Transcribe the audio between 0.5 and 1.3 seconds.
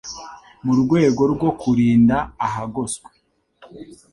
Mu rwego